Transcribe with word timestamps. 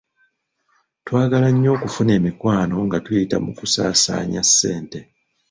Twagala 1.05 1.47
nnyo 1.51 1.69
okufuna 1.77 2.11
emikwano 2.19 2.75
nga 2.85 2.97
tuyita 3.05 3.37
mu 3.45 3.51
kusaasaanya 3.57 4.41
ssente. 4.47 4.99